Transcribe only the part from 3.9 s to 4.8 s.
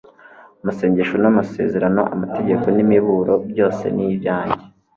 ni ibyanjye.